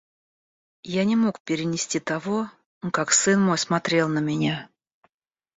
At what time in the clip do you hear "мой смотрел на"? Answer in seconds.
3.39-4.17